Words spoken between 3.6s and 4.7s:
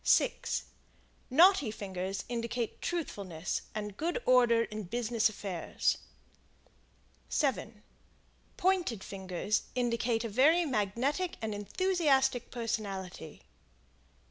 and good order